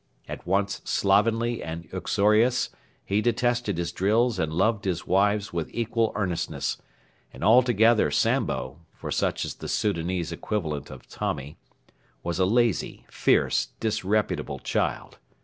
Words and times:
At 0.27 0.47
once 0.47 0.81
slovenly 0.83 1.61
and 1.61 1.87
uxorious, 1.93 2.71
he 3.05 3.21
detested 3.21 3.77
his 3.77 3.91
drills 3.91 4.39
and 4.39 4.51
loved 4.51 4.85
his 4.85 5.05
wives 5.05 5.53
with 5.53 5.69
equal 5.71 6.11
earnestness; 6.15 6.79
and 7.31 7.43
altogether 7.43 8.09
'Sambo' 8.09 8.79
for 8.95 9.11
such 9.11 9.45
is 9.45 9.53
the 9.53 9.67
Soudanese 9.67 10.31
equivalent 10.31 10.89
of 10.89 11.07
'Tommy' 11.07 11.55
was 12.23 12.39
a 12.39 12.45
lazy, 12.45 13.05
fierce, 13.11 13.73
disreputable 13.79 14.57
child. 14.57 15.19